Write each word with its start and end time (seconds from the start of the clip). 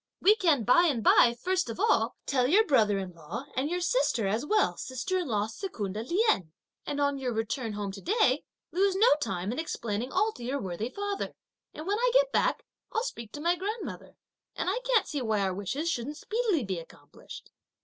"We 0.19 0.35
can 0.35 0.63
by 0.63 0.87
and 0.87 1.03
by 1.03 1.37
first 1.39 1.69
of 1.69 1.79
all, 1.79 2.15
tell 2.25 2.47
your 2.47 2.65
brother 2.65 2.97
in 2.97 3.13
law, 3.13 3.45
and 3.55 3.69
your 3.69 3.81
sister 3.81 4.25
as 4.25 4.43
well 4.43 4.73
as 4.73 4.81
sister 4.87 5.19
in 5.19 5.27
law 5.27 5.45
Secunda 5.45 6.01
Lien; 6.01 6.51
and 6.87 6.99
on 6.99 7.19
your 7.19 7.31
return 7.31 7.73
home 7.73 7.91
to 7.91 8.01
day, 8.01 8.43
lose 8.71 8.95
no 8.95 9.05
time 9.21 9.51
in 9.51 9.59
explaining 9.59 10.11
all 10.11 10.31
to 10.31 10.43
your 10.43 10.59
worthy 10.59 10.89
father, 10.89 11.35
and 11.75 11.85
when 11.85 11.99
I 11.99 12.09
get 12.15 12.31
back, 12.31 12.65
I'll 12.91 13.03
speak 13.03 13.31
to 13.33 13.41
my 13.41 13.55
grandmother; 13.55 14.15
and 14.55 14.71
I 14.71 14.79
can't 14.85 15.05
see 15.05 15.21
why 15.21 15.41
our 15.41 15.53
wishes 15.53 15.87
shouldn't 15.91 16.17
speedily 16.17 16.63
be 16.63 16.79
accomplished." 16.79 17.51